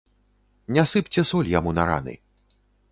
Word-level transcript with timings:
Не 0.77 0.85
сыпце 0.93 1.21
соль 1.33 1.53
яму 1.59 1.77
на 1.81 1.89
раны. 1.93 2.13